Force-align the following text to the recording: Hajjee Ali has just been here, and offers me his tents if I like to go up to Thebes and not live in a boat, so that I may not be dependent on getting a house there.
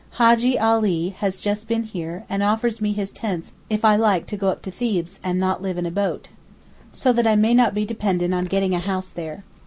Hajjee 0.13 0.57
Ali 0.59 1.09
has 1.19 1.39
just 1.39 1.67
been 1.67 1.83
here, 1.83 2.25
and 2.27 2.41
offers 2.41 2.81
me 2.81 2.91
his 2.91 3.11
tents 3.11 3.53
if 3.69 3.85
I 3.85 3.95
like 3.95 4.25
to 4.33 4.35
go 4.35 4.47
up 4.49 4.63
to 4.63 4.71
Thebes 4.71 5.19
and 5.23 5.39
not 5.39 5.61
live 5.61 5.77
in 5.77 5.85
a 5.85 5.91
boat, 5.91 6.29
so 6.89 7.13
that 7.13 7.27
I 7.27 7.35
may 7.35 7.53
not 7.53 7.75
be 7.75 7.85
dependent 7.85 8.33
on 8.33 8.45
getting 8.45 8.73
a 8.73 8.79
house 8.79 9.11
there. 9.11 9.43